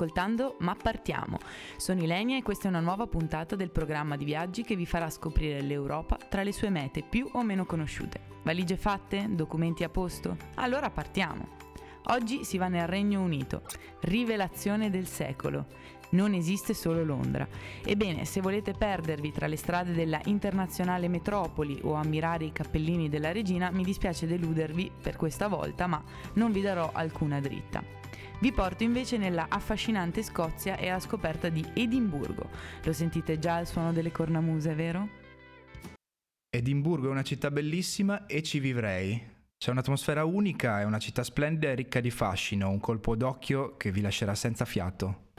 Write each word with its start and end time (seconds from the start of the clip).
ascoltando 0.00 0.56
Ma 0.60 0.74
partiamo. 0.74 1.38
Sono 1.76 2.02
Ilenia 2.02 2.38
e 2.38 2.42
questa 2.42 2.66
è 2.66 2.70
una 2.70 2.80
nuova 2.80 3.06
puntata 3.06 3.54
del 3.54 3.70
programma 3.70 4.16
di 4.16 4.24
viaggi 4.24 4.62
che 4.62 4.74
vi 4.74 4.86
farà 4.86 5.10
scoprire 5.10 5.60
l'Europa 5.60 6.16
tra 6.16 6.42
le 6.42 6.52
sue 6.52 6.70
mete 6.70 7.02
più 7.02 7.28
o 7.32 7.42
meno 7.42 7.66
conosciute. 7.66 8.28
Valigie 8.42 8.78
fatte? 8.78 9.26
Documenti 9.28 9.84
a 9.84 9.90
posto? 9.90 10.36
Allora 10.54 10.88
partiamo. 10.88 11.58
Oggi 12.04 12.44
si 12.44 12.56
va 12.56 12.68
nel 12.68 12.86
Regno 12.86 13.20
Unito. 13.20 13.62
Rivelazione 14.00 14.88
del 14.88 15.06
secolo. 15.06 15.66
Non 16.12 16.32
esiste 16.32 16.72
solo 16.72 17.04
Londra. 17.04 17.46
Ebbene, 17.84 18.24
se 18.24 18.40
volete 18.40 18.72
perdervi 18.72 19.30
tra 19.32 19.46
le 19.46 19.56
strade 19.56 19.92
della 19.92 20.20
internazionale 20.24 21.08
metropoli 21.08 21.78
o 21.82 21.92
ammirare 21.92 22.46
i 22.46 22.52
cappellini 22.52 23.10
della 23.10 23.32
regina, 23.32 23.70
mi 23.70 23.84
dispiace 23.84 24.26
deludervi 24.26 24.90
per 25.02 25.16
questa 25.16 25.46
volta, 25.46 25.86
ma 25.86 26.02
non 26.34 26.52
vi 26.52 26.62
darò 26.62 26.90
alcuna 26.90 27.38
dritta. 27.38 27.99
Vi 28.40 28.52
porto 28.52 28.84
invece 28.84 29.18
nella 29.18 29.48
affascinante 29.50 30.22
Scozia 30.22 30.78
e 30.78 30.88
alla 30.88 30.98
scoperta 30.98 31.50
di 31.50 31.62
Edimburgo. 31.74 32.48
Lo 32.84 32.92
sentite 32.94 33.38
già 33.38 33.56
al 33.56 33.66
suono 33.66 33.92
delle 33.92 34.10
cornamuse, 34.10 34.74
vero? 34.74 35.08
Edimburgo 36.48 37.08
è 37.08 37.10
una 37.10 37.22
città 37.22 37.50
bellissima 37.50 38.24
e 38.24 38.42
ci 38.42 38.58
vivrei. 38.58 39.22
C'è 39.58 39.70
un'atmosfera 39.70 40.24
unica, 40.24 40.80
è 40.80 40.84
una 40.84 40.98
città 40.98 41.22
splendida 41.22 41.70
e 41.70 41.74
ricca 41.74 42.00
di 42.00 42.10
fascino, 42.10 42.70
un 42.70 42.80
colpo 42.80 43.14
d'occhio 43.14 43.76
che 43.76 43.92
vi 43.92 44.00
lascerà 44.00 44.34
senza 44.34 44.64
fiato. 44.64 45.29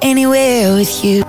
Anywhere 0.00 0.74
with 0.74 1.04
you. 1.04 1.22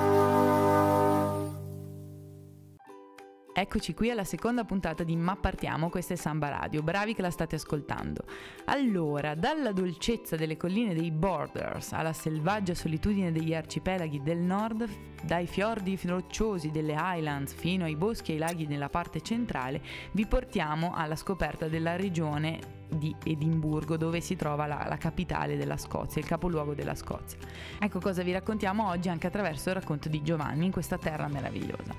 Eccoci 3.59 3.93
qui 3.93 4.09
alla 4.09 4.23
seconda 4.23 4.63
puntata 4.63 5.03
di 5.03 5.17
Ma 5.17 5.35
Partiamo, 5.35 5.89
questa 5.89 6.13
è 6.13 6.15
Samba 6.15 6.47
Radio, 6.47 6.81
bravi 6.81 7.13
che 7.13 7.21
la 7.21 7.29
state 7.29 7.55
ascoltando. 7.55 8.23
Allora, 8.65 9.35
dalla 9.35 9.73
dolcezza 9.73 10.37
delle 10.37 10.55
colline 10.55 10.93
dei 10.93 11.11
Borders 11.11 11.91
alla 11.91 12.13
selvaggia 12.13 12.73
solitudine 12.73 13.33
degli 13.33 13.53
arcipelaghi 13.53 14.21
del 14.23 14.37
nord, 14.37 14.87
dai 15.23 15.45
fiordi 15.45 15.99
rocciosi 16.05 16.71
delle 16.71 16.95
Highlands 16.97 17.53
fino 17.53 17.83
ai 17.83 17.97
boschi 17.97 18.31
e 18.31 18.33
ai 18.35 18.39
laghi 18.39 18.65
nella 18.65 18.89
parte 18.89 19.19
centrale, 19.19 19.81
vi 20.13 20.25
portiamo 20.25 20.93
alla 20.95 21.17
scoperta 21.17 21.67
della 21.67 21.97
regione 21.97 22.78
di 22.89 23.15
Edimburgo, 23.23 23.97
dove 23.97 24.19
si 24.21 24.35
trova 24.35 24.65
la, 24.65 24.85
la, 24.87 24.97
capitale 24.97 25.57
della 25.57 25.77
Scozia, 25.77 26.21
il 26.21 26.27
capoluogo 26.27 26.73
della 26.73 26.95
Scozia. 26.95 27.37
Ecco 27.79 27.99
cosa 27.99 28.23
vi 28.23 28.31
raccontiamo 28.31 28.87
oggi 28.87 29.09
anche 29.09 29.27
attraverso 29.27 29.69
il 29.69 29.75
racconto 29.75 30.09
di 30.09 30.21
Giovanni 30.21 30.65
in 30.65 30.71
questa 30.71 30.97
terra 30.97 31.27
meravigliosa. 31.27 31.93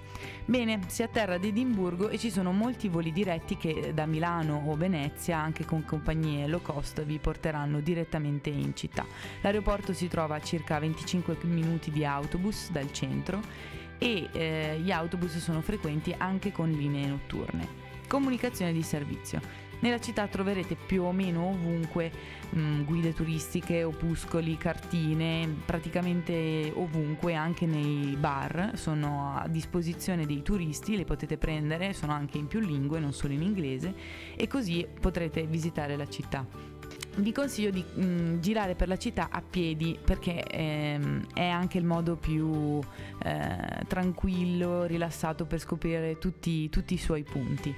Bene, 0.45 0.81
si 0.89 1.03
atterra 1.03 1.35
ad 1.35 1.45
Edimburgo 1.45 2.09
e 2.09 2.19
ci 2.19 2.31
sono 2.31 2.53
molti 2.53 2.89
voli 2.89 3.13
diretti 3.13 3.57
che 3.57 3.93
da 3.95 4.07
Milano 4.07 4.65
o 4.67 4.77
Venezia, 4.77 5.39
anche 5.39 5.65
con 5.65 5.85
compagnie 5.85 6.47
low 6.47 6.61
cost, 6.61 7.03
vi 7.05 7.19
porteranno 7.19 7.81
direttamente 7.81 8.51
in 8.51 8.75
città. 8.75 9.07
L'aeroporto 9.43 9.93
si 9.93 10.09
trova 10.09 10.37
a 10.37 10.41
circa 10.41 10.79
25 10.79 11.39
minuti 11.43 11.91
di 11.91 12.05
autobus 12.05 12.71
dal 12.71 12.93
centro 12.93 13.41
e 13.99 14.29
eh, 14.33 14.81
gli 14.83 14.91
autobus 14.91 15.37
sono 15.39 15.61
frequenti 15.61 16.15
anche 16.17 16.53
con 16.53 16.71
linee 16.71 17.07
notturne. 17.07 17.89
Comunicazione 18.09 18.73
di 18.73 18.83
servizio. 18.83 19.69
Nella 19.81 19.99
città 19.99 20.27
troverete 20.27 20.75
più 20.75 21.05
o 21.05 21.13
meno 21.13 21.49
ovunque 21.49 22.11
mh, 22.51 22.61
mm, 22.61 22.83
guide 22.85 23.15
turistiche, 23.15 23.83
opuscoli, 23.83 24.59
cartine, 24.59 25.49
praticamente 25.65 26.71
ovunque, 26.75 27.35
anche 27.35 27.65
nei 27.65 28.15
bar, 28.17 28.73
sono 28.75 29.37
a 29.37 29.49
disposizione 29.49 30.27
dei 30.27 30.43
turisti, 30.43 30.97
le 30.97 31.05
potete 31.05 31.39
prendere, 31.39 31.95
sono 31.95 32.13
anche 32.13 32.37
in 32.37 32.47
più 32.47 32.61
lingue, 32.61 33.01
non 33.01 33.13
solo 33.13 33.33
in 33.33 33.43
inglese, 33.43 33.95
e 34.37 34.47
così 34.47 34.87
potrete 35.01 35.47
visitare 35.47 35.97
la 35.97 36.09
città 36.09 36.80
vi 37.17 37.33
consiglio 37.33 37.71
di 37.71 37.83
mh, 37.83 38.05
mm, 38.05 38.41
girare 38.41 38.75
per 38.75 38.89
la 38.89 38.97
città 38.97 39.29
a 39.31 39.43
piedi 39.43 39.99
perché 40.03 40.45
ehm, 40.45 41.27
è 41.35 41.47
anche 41.47 41.79
il 41.79 41.85
modo 41.85 42.17
più 42.17 42.81
eh, 43.23 43.85
tranquillo, 43.87 44.85
rilassato 44.85 45.45
per 45.45 45.59
scoprire 45.59 46.19
tutti, 46.19 46.69
tutti, 46.69 46.95
i 46.95 46.99
suoi 46.99 47.23
punti. 47.23 47.75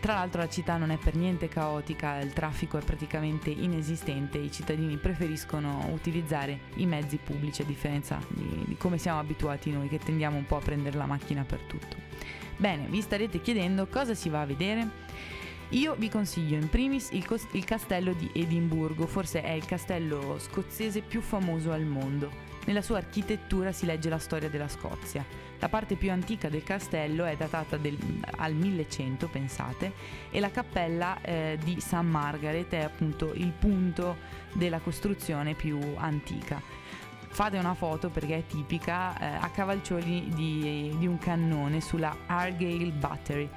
Tra 0.00 0.14
l'altro 0.14 0.40
la 0.40 0.48
città 0.48 0.76
non 0.76 0.90
è 0.90 0.96
per 0.96 1.14
niente 1.14 1.48
caotica, 1.48 2.18
il 2.18 2.32
traffico 2.32 2.78
è 2.78 2.82
praticamente 2.82 3.50
inesistente, 3.50 4.38
i 4.38 4.50
cittadini 4.50 4.96
preferiscono 4.96 5.88
utilizzare 5.92 6.58
i 6.76 6.86
mezzi 6.86 7.18
pubblici 7.22 7.62
a 7.62 7.66
differenza 7.66 8.18
di, 8.28 8.64
di 8.66 8.76
come 8.76 8.98
siamo 8.98 9.18
abituati 9.18 9.70
noi 9.70 9.88
che 9.88 9.98
tendiamo 9.98 10.36
un 10.36 10.46
po' 10.46 10.56
a 10.56 10.60
prendere 10.60 10.96
la 10.96 11.06
macchina 11.06 11.44
per 11.44 11.60
tutto. 11.60 11.96
Bene, 12.56 12.86
vi 12.88 13.00
starete 13.00 13.40
chiedendo 13.40 13.86
cosa 13.86 14.14
si 14.14 14.28
va 14.28 14.40
a 14.40 14.46
vedere? 14.46 14.88
Io 15.74 15.96
vi 15.96 16.08
consiglio 16.08 16.56
in 16.56 16.68
primis 16.68 17.10
il, 17.10 17.26
cos- 17.26 17.48
il 17.50 17.64
castello 17.64 18.12
di 18.12 18.30
Edimburgo, 18.32 19.08
forse 19.08 19.42
è 19.42 19.50
il 19.50 19.64
castello 19.64 20.38
scozzese 20.38 21.00
più 21.00 21.20
famoso 21.20 21.72
al 21.72 21.82
mondo. 21.82 22.30
Nella 22.66 22.80
sua 22.80 22.98
architettura 22.98 23.72
si 23.72 23.84
legge 23.84 24.08
la 24.08 24.18
storia 24.18 24.48
della 24.48 24.68
Scozia. 24.68 25.24
La 25.58 25.68
parte 25.68 25.96
più 25.96 26.12
antica 26.12 26.48
del 26.48 26.62
castello 26.62 27.24
è 27.24 27.34
datata 27.34 27.76
del, 27.76 27.98
al 28.36 28.54
1100, 28.54 29.26
pensate, 29.26 29.92
e 30.30 30.38
la 30.38 30.52
cappella 30.52 31.20
eh, 31.20 31.58
di 31.60 31.80
St. 31.80 31.94
Margaret 31.94 32.72
è 32.72 32.82
appunto 32.82 33.32
il 33.34 33.50
punto 33.50 34.16
della 34.52 34.78
costruzione 34.78 35.54
più 35.54 35.80
antica. 35.96 36.62
Fate 37.30 37.58
una 37.58 37.74
foto 37.74 38.10
perché 38.10 38.36
è 38.36 38.46
tipica 38.46 39.18
eh, 39.18 39.24
a 39.44 39.50
cavalcioni 39.50 40.30
di, 40.32 40.94
di 40.96 41.06
un 41.08 41.18
cannone 41.18 41.80
sulla 41.80 42.16
Argyle 42.26 42.92
Battery 42.92 43.50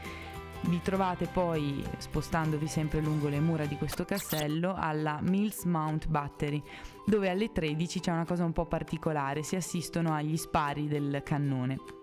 vi 0.61 0.81
trovate 0.81 1.27
poi, 1.27 1.83
spostandovi 1.97 2.67
sempre 2.67 3.01
lungo 3.01 3.29
le 3.29 3.39
mura 3.39 3.65
di 3.65 3.77
questo 3.77 4.05
castello, 4.05 4.75
alla 4.77 5.19
Mills 5.21 5.63
Mount 5.63 6.07
Battery, 6.07 6.61
dove 7.05 7.29
alle 7.29 7.51
13 7.51 7.99
c'è 7.99 8.11
una 8.11 8.25
cosa 8.25 8.43
un 8.43 8.53
po' 8.53 8.65
particolare, 8.65 9.43
si 9.43 9.55
assistono 9.55 10.13
agli 10.13 10.37
spari 10.37 10.87
del 10.87 11.21
cannone. 11.23 11.96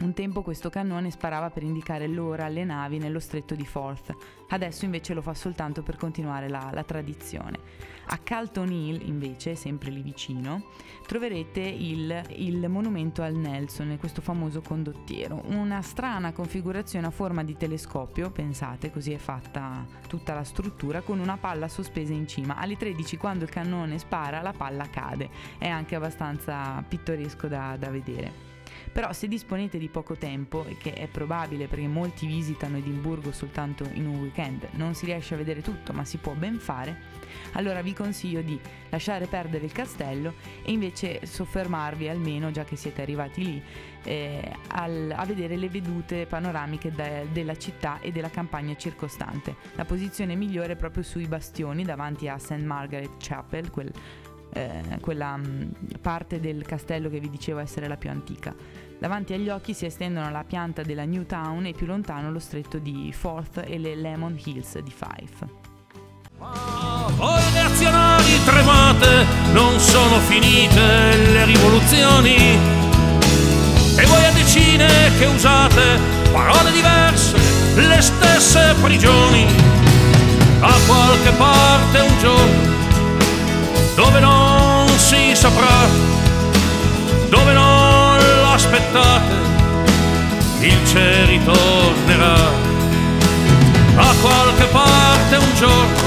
Un 0.00 0.14
tempo 0.14 0.40
questo 0.40 0.70
cannone 0.70 1.10
sparava 1.10 1.50
per 1.50 1.62
indicare 1.62 2.06
l'ora 2.06 2.46
alle 2.46 2.64
navi 2.64 2.96
nello 2.96 3.20
stretto 3.20 3.54
di 3.54 3.66
Forth, 3.66 4.16
adesso 4.48 4.86
invece 4.86 5.12
lo 5.12 5.20
fa 5.20 5.34
soltanto 5.34 5.82
per 5.82 5.96
continuare 5.96 6.48
la, 6.48 6.70
la 6.72 6.84
tradizione. 6.84 7.58
A 8.06 8.16
Calton 8.16 8.72
Hill, 8.72 9.06
invece, 9.06 9.54
sempre 9.56 9.90
lì 9.90 10.00
vicino, 10.00 10.70
troverete 11.06 11.60
il, 11.60 12.22
il, 12.30 12.66
monumento 12.70 13.20
al 13.20 13.34
Nelson, 13.34 13.94
questo 14.00 14.22
famoso 14.22 14.62
condottiero. 14.62 15.42
Una 15.48 15.82
strana 15.82 16.32
configurazione 16.32 17.06
a 17.06 17.10
forma 17.10 17.44
di 17.44 17.58
telescopio, 17.58 18.30
pensate, 18.30 18.90
così 18.90 19.12
è 19.12 19.18
fatta 19.18 19.86
tutta 20.08 20.32
la 20.32 20.44
struttura, 20.44 21.02
con 21.02 21.18
una 21.18 21.36
palla 21.36 21.68
sospesa 21.68 22.14
in 22.14 22.26
cima. 22.26 22.56
Alle 22.56 22.78
13, 22.78 23.18
quando 23.18 23.44
il 23.44 23.50
cannone 23.50 23.98
spara, 23.98 24.40
la 24.40 24.54
palla 24.56 24.88
cade. 24.88 25.28
È 25.58 25.68
anche 25.68 25.94
abbastanza 25.94 26.82
pittoresco 26.88 27.48
da, 27.48 27.76
da 27.78 27.90
vedere. 27.90 28.49
Però 28.92 29.12
se 29.12 29.28
disponete 29.28 29.78
di 29.78 29.88
poco 29.88 30.16
tempo, 30.16 30.64
e 30.66 30.76
che 30.76 30.92
è 30.92 31.06
probabile 31.06 31.66
perché 31.68 31.86
molti 31.86 32.26
visitano 32.26 32.76
Edimburgo 32.76 33.30
soltanto 33.32 33.88
in 33.92 34.06
un 34.06 34.20
weekend, 34.20 34.68
non 34.72 34.94
si 34.94 35.04
riesce 35.04 35.34
a 35.34 35.36
vedere 35.36 35.62
tutto 35.62 35.92
ma 35.92 36.04
si 36.04 36.16
può 36.18 36.32
ben 36.32 36.58
fare, 36.58 37.18
allora 37.52 37.82
vi 37.82 37.92
consiglio 37.92 38.42
di 38.42 38.58
lasciare 38.88 39.26
perdere 39.26 39.64
il 39.64 39.72
castello 39.72 40.34
e 40.64 40.72
invece 40.72 41.24
soffermarvi 41.24 42.08
almeno, 42.08 42.50
già 42.50 42.64
che 42.64 42.76
siete 42.76 43.02
arrivati 43.02 43.44
lì, 43.44 43.62
eh, 44.04 44.52
al, 44.68 45.12
a 45.14 45.24
vedere 45.24 45.56
le 45.56 45.68
vedute 45.68 46.26
panoramiche 46.26 46.90
de, 46.92 47.26
della 47.32 47.56
città 47.56 48.00
e 48.00 48.10
della 48.10 48.30
campagna 48.30 48.74
circostante. 48.76 49.54
La 49.76 49.84
posizione 49.84 50.34
migliore 50.34 50.72
è 50.72 50.76
proprio 50.76 51.02
sui 51.02 51.26
bastioni 51.26 51.84
davanti 51.84 52.28
a 52.28 52.38
St. 52.38 52.62
Margaret 52.62 53.12
Chapel, 53.18 53.70
quel 53.70 53.92
eh, 54.52 54.98
quella 55.00 55.36
mh, 55.36 55.44
mm, 55.44 55.70
parte 56.00 56.40
del 56.40 56.64
castello 56.64 57.08
che 57.08 57.20
vi 57.20 57.30
dicevo 57.30 57.58
essere 57.60 57.88
la 57.88 57.96
più 57.96 58.10
antica. 58.10 58.54
Davanti 58.98 59.32
agli 59.32 59.48
occhi 59.48 59.72
si 59.72 59.86
estendono 59.86 60.30
la 60.30 60.44
pianta 60.44 60.82
della 60.82 61.04
New 61.04 61.24
Town 61.24 61.64
e 61.64 61.72
più 61.72 61.86
lontano 61.86 62.30
lo 62.30 62.38
stretto 62.38 62.78
di 62.78 63.12
Forth 63.12 63.62
e 63.66 63.78
le 63.78 63.96
Lemon 63.96 64.38
Hills 64.44 64.78
di 64.78 64.92
Fife. 64.92 65.68
Voi 66.38 67.52
nazionali 67.52 68.42
tremate, 68.44 69.26
non 69.52 69.78
sono 69.78 70.18
finite 70.20 71.16
le 71.32 71.44
rivoluzioni. 71.44 72.36
E 73.96 74.06
voi 74.06 74.24
a 74.24 74.32
decine 74.32 74.86
che 75.18 75.26
usate 75.26 75.98
parole 76.32 76.70
diverse, 76.70 77.36
le 77.74 78.00
stesse 78.00 78.74
prigioni. 78.80 79.46
A 80.60 80.74
qualche 80.86 81.30
parte 81.32 82.00
un 82.00 82.18
giorno 82.18 82.79
dove 83.94 84.20
non 84.20 84.88
si 84.96 85.34
saprà, 85.34 85.86
dove 87.28 87.52
non 87.52 88.18
l'aspettate, 88.42 89.34
il 90.60 90.78
cielo 90.86 91.26
ritornerà. 91.26 92.68
A 93.96 94.14
qualche 94.20 94.64
parte 94.66 95.36
un 95.36 95.54
giorno, 95.54 95.98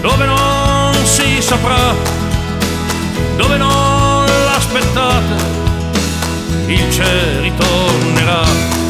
dove 0.00 0.24
non 0.24 0.94
si 1.04 1.40
saprà, 1.40 1.94
dove 3.36 3.56
non 3.56 4.24
l'aspettate, 4.44 5.34
il 6.66 6.88
c'è 6.88 7.40
ritornerà. 7.40 8.83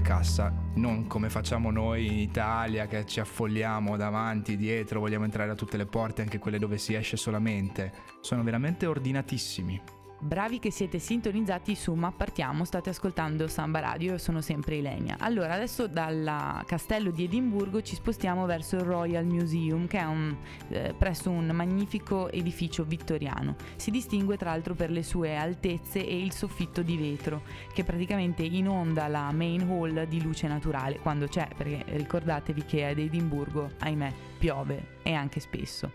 Cassa, 0.00 0.52
non 0.74 1.06
come 1.06 1.28
facciamo 1.28 1.70
noi 1.70 2.06
in 2.06 2.18
Italia 2.18 2.86
che 2.86 3.04
ci 3.04 3.20
affolliamo 3.20 3.96
davanti, 3.96 4.56
dietro, 4.56 5.00
vogliamo 5.00 5.24
entrare 5.24 5.48
da 5.48 5.54
tutte 5.54 5.76
le 5.76 5.86
porte, 5.86 6.22
anche 6.22 6.38
quelle 6.38 6.58
dove 6.58 6.78
si 6.78 6.94
esce 6.94 7.16
solamente. 7.16 7.92
Sono 8.20 8.42
veramente 8.42 8.86
ordinatissimi. 8.86 10.03
Bravi 10.24 10.58
che 10.58 10.70
siete 10.70 10.98
sintonizzati 10.98 11.74
su 11.74 11.92
Ma 11.92 12.10
Partiamo, 12.10 12.64
state 12.64 12.88
ascoltando 12.88 13.46
Samba 13.46 13.80
Radio, 13.80 14.12
io 14.12 14.18
sono 14.18 14.40
sempre 14.40 14.76
Ilenia. 14.76 15.16
Allora, 15.18 15.52
adesso 15.52 15.86
dal 15.86 16.62
castello 16.64 17.10
di 17.10 17.24
Edimburgo 17.24 17.82
ci 17.82 17.94
spostiamo 17.94 18.46
verso 18.46 18.76
il 18.76 18.84
Royal 18.84 19.26
Museum, 19.26 19.86
che 19.86 19.98
è 19.98 20.04
un, 20.04 20.34
eh, 20.70 20.94
presso 20.96 21.28
un 21.28 21.48
magnifico 21.48 22.30
edificio 22.30 22.84
vittoriano. 22.84 23.54
Si 23.76 23.90
distingue 23.90 24.38
tra 24.38 24.48
l'altro 24.48 24.74
per 24.74 24.90
le 24.90 25.02
sue 25.02 25.36
altezze 25.36 26.02
e 26.02 26.18
il 26.18 26.32
soffitto 26.32 26.80
di 26.80 26.96
vetro, 26.96 27.42
che 27.74 27.84
praticamente 27.84 28.44
inonda 28.44 29.06
la 29.08 29.30
main 29.30 29.60
hall 29.68 30.04
di 30.04 30.22
luce 30.22 30.48
naturale, 30.48 31.00
quando 31.00 31.28
c'è, 31.28 31.48
perché 31.54 31.84
ricordatevi 31.84 32.64
che 32.64 32.86
ad 32.86 32.98
Edimburgo, 32.98 33.72
ahimè, 33.78 34.12
piove 34.38 34.92
e 35.02 35.12
anche 35.12 35.38
spesso. 35.38 35.92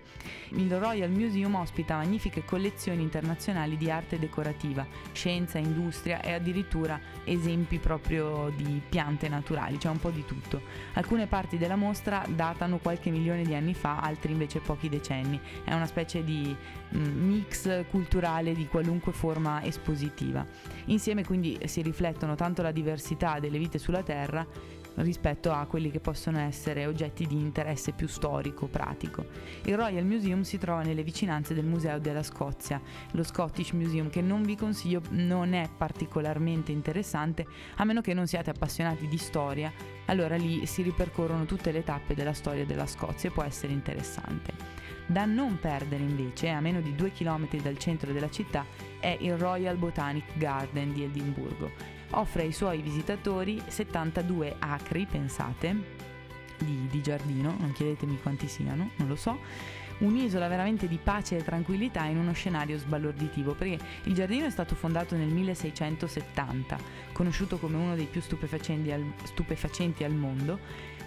Il 0.50 0.72
Royal 0.78 1.10
Museum 1.10 1.56
ospita 1.56 1.96
magnifiche 1.96 2.46
collezioni 2.46 3.02
internazionali 3.02 3.76
di 3.76 3.90
arte 3.90 4.18
decorativa, 4.20 4.86
scienza, 5.12 5.58
industria 5.58 6.22
e 6.22 6.34
addirittura 6.34 7.00
esempi 7.24 7.80
proprio 7.80 8.52
di 8.56 8.82
piante 8.88 9.28
naturali, 9.30 9.78
c'è 9.78 9.90
un 9.90 10.00
po' 10.00 10.12
di 10.12 10.26
tutto. 10.26 10.62
Alcune 10.94 11.28
parti 11.28 11.58
della 11.58 11.76
mostra 11.76 12.24
datano 12.28 12.78
qualche 12.78 13.10
milione 13.10 13.44
di 13.44 13.56
anni 13.56 13.74
fa, 13.74 14.00
altre 14.00 14.32
invece 14.32 14.60
pochi 14.60 14.90
decenni. 14.90 15.40
È 15.64 15.74
una 15.74 15.88
specie 15.88 16.24
di 16.24 16.56
mm, 16.96 17.28
mix 17.28 17.86
culturale 17.90 18.54
di 18.54 18.68
qualunque 18.68 19.14
forma 19.14 19.64
espositiva. 19.64 20.46
Insieme 20.86 21.24
quindi 21.24 21.58
si 21.66 21.82
riflettono 21.82 22.36
tanto 22.36 22.62
la 22.62 22.72
diversità 22.72 23.40
delle 23.40 23.58
vite 23.58 23.80
sulla 23.80 24.04
Terra 24.04 24.46
rispetto 25.02 25.52
a 25.52 25.66
quelli 25.66 25.92
che 25.92 26.00
possono 26.00 26.40
essere 26.40 26.86
oggetti 26.86 27.26
di 27.26 27.36
interesse 27.36 27.92
più 27.92 28.08
storico, 28.08 28.68
pratico. 28.68 29.26
Il 29.66 29.78
Royal 29.78 30.06
Museum 30.06 30.42
si 30.42 30.58
trova 30.58 30.82
nelle 30.82 31.04
vicinanze 31.04 31.54
del 31.54 31.66
Museo 31.66 32.00
della 32.00 32.24
Scozia, 32.24 32.82
lo 33.12 33.24
Scottish 33.24 33.72
Museum 33.72 34.10
che 34.10 34.22
non 34.22 34.44
vi 34.44 34.56
consiglio, 34.56 35.02
non 35.10 35.54
è 35.54 35.70
particolarmente 35.76 36.72
interessante 36.72 37.46
a 37.76 37.84
meno 37.84 38.02
che 38.02 38.14
non 38.14 38.28
siate 38.28 38.50
appassionati 38.50 39.08
di 39.08 39.18
storia, 39.18 39.72
allora 40.06 40.36
lì 40.36 40.66
si 40.66 40.82
ripercorrono 40.82 41.46
tutte 41.46 41.72
le 41.72 41.84
tappe 41.84 42.16
della 42.16 42.34
storia 42.34 42.66
della 42.66 42.88
Scozia 42.88 43.30
e 43.30 43.32
può 43.32 43.44
essere 43.44 43.74
interessante. 43.74 44.54
Da 45.06 45.26
non 45.26 45.58
perdere 45.60 46.04
invece, 46.04 46.50
a 46.50 46.60
meno 46.60 46.82
di 46.82 46.94
due 46.94 47.12
chilometri 47.12 47.60
dal 47.62 47.80
centro 47.80 48.12
della 48.12 48.30
città, 48.30 48.64
è 49.00 49.18
il 49.22 49.38
Royal 49.38 49.76
Botanic 49.76 50.38
Garden 50.38 50.94
di 50.94 51.04
Edimburgo 51.04 51.99
offre 52.12 52.44
ai 52.44 52.52
suoi 52.52 52.82
visitatori 52.82 53.62
72 53.68 54.56
acri, 54.60 55.06
pensate, 55.06 55.98
di, 56.58 56.88
di 56.90 57.02
giardino, 57.02 57.56
non 57.58 57.72
chiedetemi 57.72 58.20
quanti 58.22 58.48
siano, 58.48 58.92
non 58.96 59.08
lo 59.08 59.16
so, 59.16 59.40
un'isola 60.00 60.48
veramente 60.48 60.88
di 60.88 61.00
pace 61.02 61.38
e 61.38 61.44
tranquillità 61.44 62.06
in 62.06 62.18
uno 62.18 62.34
scenario 62.34 62.78
sbalorditivo, 62.78 63.54
perché 63.54 63.78
il 64.04 64.14
giardino 64.14 64.46
è 64.46 64.50
stato 64.50 64.76
fondato 64.76 65.16
nel 65.16 65.28
1670, 65.28 66.78
conosciuto 67.12 67.58
come 67.58 67.78
uno 67.78 67.96
dei 67.96 68.06
più 68.06 68.22
stupefacenti 68.22 68.92
al, 68.92 69.04
stupefacenti 69.24 70.04
al 70.04 70.14
mondo, 70.14 70.60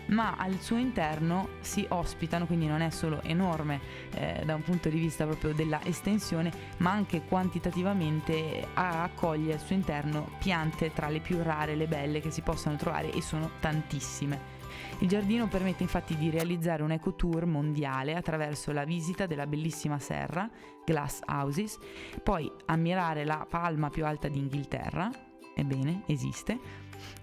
ma 0.06 0.34
al 0.36 0.60
suo 0.60 0.76
interno 0.76 1.48
si 1.60 1.84
ospitano, 1.88 2.46
quindi 2.46 2.66
non 2.66 2.80
è 2.80 2.90
solo 2.90 3.22
enorme 3.22 3.80
eh, 4.14 4.42
da 4.44 4.54
un 4.54 4.62
punto 4.62 4.88
di 4.88 4.98
vista 4.98 5.24
proprio 5.24 5.54
della 5.54 5.82
estensione, 5.84 6.52
ma 6.78 6.90
anche 6.90 7.22
quantitativamente 7.22 8.66
accoglie 8.74 9.54
al 9.54 9.60
suo 9.60 9.74
interno 9.74 10.30
piante 10.38 10.92
tra 10.92 11.08
le 11.08 11.20
più 11.20 11.42
rare 11.42 11.74
le 11.74 11.86
belle 11.86 12.20
che 12.20 12.30
si 12.30 12.42
possano 12.42 12.76
trovare 12.76 13.12
e 13.12 13.22
sono 13.22 13.50
tantissime. 13.60 14.60
Il 14.98 15.08
giardino 15.08 15.48
permette 15.48 15.82
infatti 15.82 16.16
di 16.16 16.30
realizzare 16.30 16.82
un 16.82 16.92
ecotour 16.92 17.44
mondiale 17.44 18.14
attraverso 18.14 18.72
la 18.72 18.84
visita 18.84 19.26
della 19.26 19.46
bellissima 19.46 19.98
serra, 19.98 20.48
Glass 20.84 21.20
Houses, 21.26 21.78
poi 22.22 22.50
ammirare 22.66 23.24
la 23.24 23.46
palma 23.48 23.90
più 23.90 24.06
alta 24.06 24.28
d'Inghilterra, 24.28 25.10
ebbene, 25.54 26.02
esiste, 26.06 26.58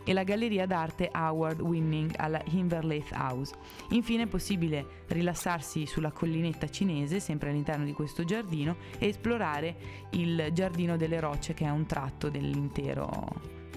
e 0.03 0.13
la 0.13 0.23
galleria 0.23 0.65
d'arte 0.65 1.09
Award 1.11 1.61
Winning 1.61 2.13
alla 2.17 2.41
Inverleith 2.51 3.11
House. 3.11 3.53
Infine 3.89 4.23
è 4.23 4.27
possibile 4.27 5.03
rilassarsi 5.07 5.85
sulla 5.85 6.11
collinetta 6.11 6.69
cinese, 6.69 7.19
sempre 7.19 7.49
all'interno 7.49 7.85
di 7.85 7.93
questo 7.93 8.23
giardino, 8.23 8.75
e 8.97 9.07
esplorare 9.07 9.75
il 10.11 10.49
Giardino 10.53 10.97
delle 10.97 11.19
Rocce, 11.19 11.53
che 11.53 11.65
è 11.65 11.69
un 11.69 11.85
tratto 11.85 12.29
dell'intero, 12.29 13.27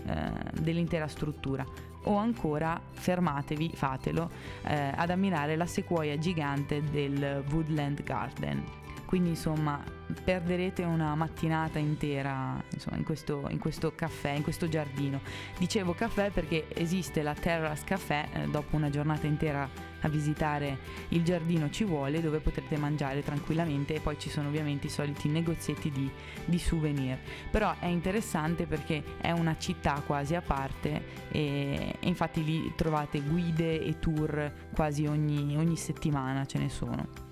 eh, 0.06 0.60
dell'intera 0.60 1.06
struttura. 1.08 1.64
O 2.04 2.16
ancora 2.16 2.81
fermatevi, 2.90 3.70
fatelo, 3.75 4.28
eh, 4.64 4.93
ad 4.94 5.10
ammirare 5.10 5.54
la 5.54 5.66
sequoia 5.66 6.19
gigante 6.19 6.82
del 6.82 7.44
Woodland 7.50 8.02
Garden. 8.02 8.64
Quindi 9.06 9.31
insomma 9.31 9.91
perderete 10.25 10.82
una 10.82 11.14
mattinata 11.14 11.79
intera 11.79 12.62
insomma, 12.73 12.97
in, 12.97 13.05
questo, 13.05 13.47
in, 13.50 13.59
questo, 13.59 13.94
caffè, 13.94 14.31
in 14.31 14.43
questo 14.43 14.69
giardino. 14.69 15.20
Dicevo 15.59 15.94
caffè 15.94 16.31
perché 16.31 16.67
esiste 16.75 17.23
la 17.23 17.35
Terrace 17.35 17.85
Café, 17.85 18.29
eh, 18.32 18.47
dopo 18.49 18.76
una 18.76 18.91
giornata 18.91 19.26
intera 19.26 19.91
a 20.03 20.09
visitare 20.09 20.79
il 21.09 21.23
giardino 21.23 21.70
ci 21.70 21.85
vuole, 21.85 22.20
dove 22.20 22.38
potrete 22.38 22.76
mangiare 22.76 23.23
tranquillamente 23.23 23.94
e 23.94 24.00
poi 24.00 24.19
ci 24.19 24.31
sono 24.31 24.49
ovviamente 24.49 24.87
i 24.87 24.91
soliti 24.91 25.29
negozietti 25.29 25.91
di, 25.91 26.11
di 26.44 26.59
souvenir. 26.59 27.19
Però 27.50 27.75
è 27.79 27.87
interessante 27.87 28.67
perché 28.67 29.03
è 29.20 29.31
una 29.31 29.56
città 29.59 30.03
quasi 30.05 30.35
a 30.35 30.43
parte 30.43 31.31
e, 31.31 31.97
e 31.99 32.09
infatti 32.09 32.44
lì 32.44 32.73
trovate 32.76 33.20
guide 33.20 33.81
e 33.81 33.99
tour 33.99 34.53
quasi 34.75 35.06
ogni, 35.06 35.56
ogni 35.56 35.76
settimana 35.76 36.47
ce 36.47 36.59
ne 36.59 36.69
sono. 36.69 37.31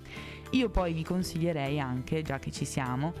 Io 0.51 0.69
poi 0.69 0.91
vi 0.91 1.03
consiglierei 1.03 1.79
anche, 1.79 2.21
già 2.23 2.37
che 2.37 2.51
ci 2.51 2.65
siamo, 2.65 3.13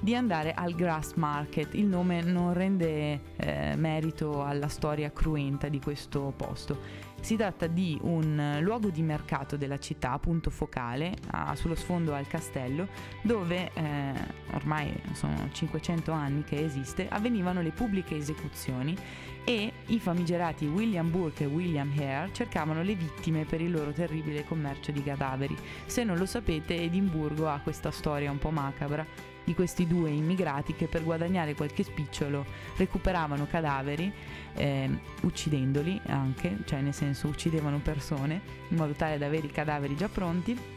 di 0.00 0.14
andare 0.14 0.54
al 0.54 0.74
Grass 0.74 1.14
Market. 1.14 1.74
Il 1.74 1.84
nome 1.84 2.22
non 2.22 2.54
rende 2.54 3.20
eh, 3.36 3.76
merito 3.76 4.42
alla 4.42 4.68
storia 4.68 5.10
cruenta 5.10 5.68
di 5.68 5.80
questo 5.80 6.32
posto. 6.34 7.06
Si 7.20 7.36
tratta 7.36 7.66
di 7.66 7.98
un 8.02 8.58
luogo 8.60 8.90
di 8.90 9.02
mercato 9.02 9.56
della 9.56 9.78
città, 9.78 10.18
punto 10.18 10.50
focale, 10.50 11.14
a, 11.30 11.54
sullo 11.56 11.74
sfondo 11.74 12.14
al 12.14 12.26
castello, 12.26 12.88
dove 13.22 13.70
eh, 13.74 14.12
ormai 14.52 14.94
sono 15.12 15.48
500 15.50 16.10
anni 16.12 16.44
che 16.44 16.64
esiste, 16.64 17.08
avvenivano 17.08 17.60
le 17.60 17.70
pubbliche 17.70 18.16
esecuzioni 18.16 18.96
e 19.44 19.72
i 19.86 19.98
famigerati 19.98 20.66
William 20.66 21.10
Burke 21.10 21.44
e 21.44 21.46
William 21.46 21.90
Hare 21.96 22.30
cercavano 22.32 22.82
le 22.82 22.94
vittime 22.94 23.44
per 23.44 23.60
il 23.60 23.70
loro 23.70 23.92
terribile 23.92 24.44
commercio 24.44 24.92
di 24.92 25.02
cadaveri. 25.02 25.56
Se 25.86 26.04
non 26.04 26.18
lo 26.18 26.26
sapete, 26.26 26.76
Edimburgo 26.76 27.48
ha 27.48 27.58
questa 27.60 27.90
storia 27.90 28.30
un 28.30 28.38
po' 28.38 28.50
macabra 28.50 29.36
di 29.48 29.54
questi 29.54 29.86
due 29.86 30.10
immigrati 30.10 30.74
che 30.74 30.88
per 30.88 31.02
guadagnare 31.02 31.54
qualche 31.54 31.82
spicciolo 31.82 32.44
recuperavano 32.76 33.46
cadaveri, 33.46 34.12
eh, 34.54 34.90
uccidendoli 35.22 35.98
anche, 36.08 36.58
cioè 36.66 36.82
nel 36.82 36.92
senso 36.92 37.28
uccidevano 37.28 37.78
persone 37.78 38.42
in 38.68 38.76
modo 38.76 38.92
tale 38.92 39.16
da 39.16 39.24
avere 39.24 39.46
i 39.46 39.50
cadaveri 39.50 39.96
già 39.96 40.08
pronti 40.08 40.76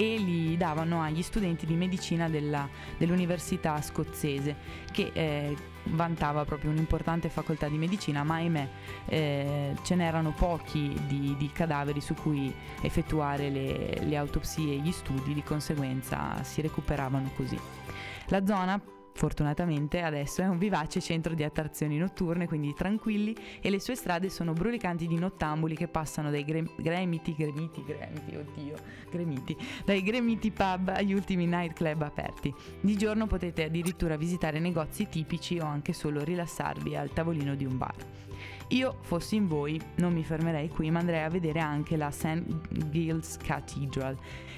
e 0.00 0.16
li 0.16 0.56
davano 0.56 1.02
agli 1.02 1.22
studenti 1.22 1.66
di 1.66 1.74
medicina 1.74 2.28
della, 2.28 2.68
dell'università 2.96 3.82
scozzese 3.82 4.54
che 4.92 5.10
eh, 5.12 5.56
vantava 5.86 6.44
proprio 6.44 6.70
un'importante 6.70 7.28
facoltà 7.28 7.66
di 7.66 7.78
medicina 7.78 8.22
ma 8.22 8.36
ahimè 8.36 8.68
eh, 9.06 9.74
ce 9.82 9.94
n'erano 9.96 10.30
pochi 10.30 10.96
di, 11.08 11.34
di, 11.36 11.50
cadaveri 11.50 12.00
su 12.00 12.14
cui 12.14 12.54
effettuare 12.80 13.50
le, 13.50 13.98
le 14.04 14.16
autopsie 14.16 14.74
e 14.74 14.78
gli 14.78 14.92
studi 14.92 15.34
di 15.34 15.42
conseguenza 15.42 16.44
si 16.44 16.60
recuperavano 16.60 17.32
così. 17.34 17.58
La 18.28 18.46
zona 18.46 18.80
Fortunatamente 19.12 20.00
adesso 20.00 20.42
è 20.42 20.46
un 20.46 20.58
vivace 20.58 21.00
centro 21.00 21.34
di 21.34 21.42
attrazioni 21.42 21.98
notturne, 21.98 22.46
quindi 22.46 22.72
tranquilli, 22.72 23.36
e 23.60 23.68
le 23.68 23.80
sue 23.80 23.96
strade 23.96 24.30
sono 24.30 24.52
brulicanti 24.52 25.06
di 25.06 25.18
nottambuli 25.18 25.74
che 25.74 25.88
passano 25.88 26.30
dai 26.30 26.44
gre- 26.44 26.70
gremiti, 26.76 27.34
gremiti, 27.34 27.82
gremiti, 27.84 28.36
oddio, 28.36 28.76
gremiti, 29.10 29.56
dai 29.84 30.02
gremiti 30.02 30.50
pub 30.52 30.88
agli 30.88 31.12
ultimi 31.12 31.46
nightclub 31.46 32.02
aperti. 32.02 32.54
Di 32.80 32.96
giorno 32.96 33.26
potete 33.26 33.64
addirittura 33.64 34.16
visitare 34.16 34.60
negozi 34.60 35.08
tipici 35.08 35.58
o 35.58 35.64
anche 35.64 35.92
solo 35.92 36.22
rilassarvi 36.22 36.94
al 36.94 37.12
tavolino 37.12 37.54
di 37.54 37.64
un 37.64 37.76
bar. 37.76 37.96
Io 38.68 38.96
fossi 39.00 39.36
in 39.36 39.48
voi 39.48 39.80
non 39.96 40.12
mi 40.12 40.22
fermerei 40.22 40.68
qui 40.68 40.90
ma 40.90 40.98
andrei 40.98 41.22
a 41.22 41.30
vedere 41.30 41.60
anche 41.60 41.96
la 41.96 42.10
St. 42.10 42.42
Giles 42.90 43.36
Cathedral. 43.38 44.16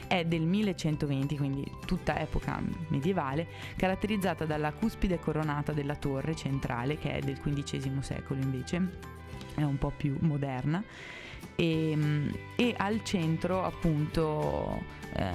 È 0.09 0.25
del 0.25 0.43
1120, 0.43 1.37
quindi 1.37 1.64
tutta 1.87 2.19
epoca 2.19 2.61
medievale, 2.88 3.47
caratterizzata 3.76 4.45
dalla 4.45 4.73
cuspide 4.73 5.21
coronata 5.21 5.73
della 5.73 5.95
torre 5.95 6.35
centrale 6.35 6.99
che 6.99 7.12
è 7.12 7.21
del 7.21 7.38
XV 7.40 8.00
secolo 8.00 8.40
invece, 8.40 8.99
è 9.55 9.62
un 9.62 9.79
po' 9.79 9.93
più 9.97 10.17
moderna 10.21 10.83
e, 11.55 11.90
ehm, 11.90 12.37
e 12.57 12.75
al 12.76 13.05
centro 13.05 13.64
appunto 13.64 14.83
eh, 15.14 15.33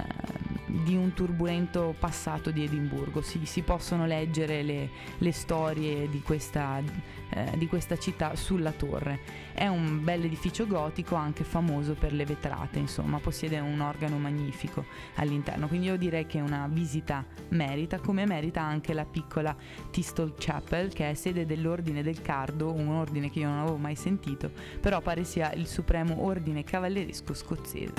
di 0.66 0.96
un 0.96 1.14
turbolento 1.14 1.96
passato 1.98 2.52
di 2.52 2.64
Edimburgo. 2.64 3.22
Si, 3.22 3.46
si 3.46 3.62
possono 3.62 4.06
leggere 4.06 4.64
le, 4.64 4.90
le 5.18 5.32
storie 5.32 6.10
di 6.10 6.22
questa, 6.22 6.82
eh, 7.30 7.58
di 7.58 7.68
questa, 7.68 7.98
città 7.98 8.36
sulla 8.36 8.72
torre. 8.72 9.20
È 9.54 9.68
un 9.68 10.04
bel 10.04 10.24
edificio 10.24 10.68
gotico, 10.68 11.16
anche 11.16 11.44
famoso 11.44 11.94
per 11.94 12.14
le 12.14 12.26
vetrate, 12.26 12.80
insomma, 12.80 13.20
possiede 13.20 13.60
un 13.60 13.80
organo 13.80 14.18
magnifico 14.18 14.86
all'interno. 15.16 15.68
Quindi 15.68 15.88
io 15.88 15.98
direi 15.98 16.26
che 16.26 16.40
una 16.40 16.68
visita 16.70 17.26
merita, 17.50 18.00
come 18.00 18.26
merita 18.26 18.62
anche 18.62 18.94
la 18.94 19.06
piccola 19.06 19.56
Thistle 19.92 20.34
Chapel, 20.38 20.94
che 20.94 21.10
è 21.10 21.14
sede 21.14 21.46
dell'Ordine 21.46 22.04
del 22.04 22.22
Cardo, 22.22 22.74
un 22.74 22.90
ordine 22.90 23.30
che 23.30 23.40
io 23.40 23.50
non 23.50 23.60
avevo 23.60 23.78
mai 23.78 23.96
sentito, 23.96 24.52
però 24.80 25.02
pare 25.02 25.24
sia 25.24 25.54
il 25.54 25.68
supremo 25.68 26.24
ordine 26.26 26.64
cavalleresco 26.64 27.34
scozzese. 27.34 27.94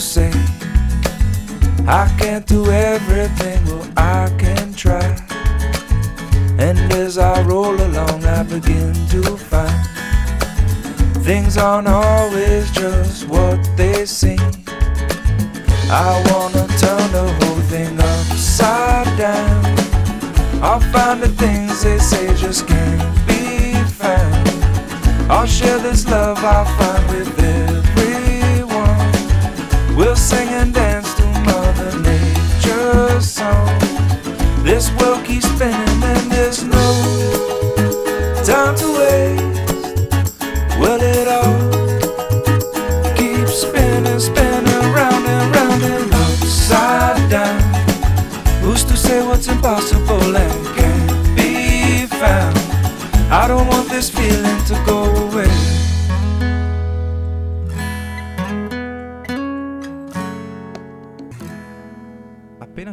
Say 0.00 0.30
I 1.92 2.06
can't 2.20 2.46
do 2.46 2.70
everything, 2.70 3.64
well 3.66 3.84
I 3.96 4.32
can 4.38 4.72
try. 4.74 5.02
And 6.60 6.78
as 6.92 7.18
I 7.18 7.42
roll 7.42 7.74
along, 7.74 8.24
I 8.24 8.44
begin 8.44 8.94
to 9.08 9.36
find 9.36 9.86
things 11.24 11.56
aren't 11.56 11.88
always 11.88 12.70
just 12.70 13.26
what 13.26 13.58
they 13.76 14.06
seem. 14.06 14.38
I 15.90 16.22
wanna 16.30 16.68
turn 16.78 17.10
the 17.10 17.26
whole 17.40 17.62
thing 17.72 17.98
upside 17.98 19.18
down. 19.18 19.64
I'll 20.62 20.78
find 20.92 21.20
the 21.20 21.28
things 21.42 21.82
they 21.82 21.98
say 21.98 22.28
just 22.36 22.68
can't 22.68 23.26
be 23.26 23.74
found. 23.98 24.48
I'll 25.28 25.44
share 25.44 25.80
this 25.80 26.06
love 26.08 26.38
I 26.38 26.64
find 26.78 27.04
with 27.08 27.36
everyone. 27.36 29.08
We'll 29.96 30.14
sing 30.14 30.50
and 30.50 30.79